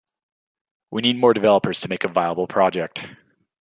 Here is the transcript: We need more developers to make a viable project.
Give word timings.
We 0.89 1.03
need 1.03 1.19
more 1.19 1.31
developers 1.35 1.79
to 1.81 1.87
make 1.87 2.03
a 2.03 2.07
viable 2.07 2.47
project. 2.47 3.07